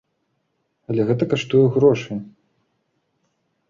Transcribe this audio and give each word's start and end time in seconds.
Але 0.93 1.01
гэта 1.11 1.23
каштуе 1.35 1.63
грошай. 1.79 2.19